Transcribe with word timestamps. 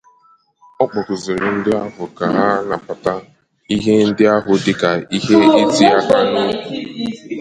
Ọ 0.81 0.85
kpọkùzịrị 0.89 1.47
ndị 1.55 1.71
ahụ 1.83 2.03
ka 2.17 2.25
ha 2.35 2.45
nabàta 2.69 3.13
ihe 3.75 3.93
ndị 4.09 4.23
ahụ 4.35 4.51
dịka 4.63 4.89
ihe 5.17 5.37
iti 5.63 5.83
aka 5.99 6.17
n'obi 6.29 6.75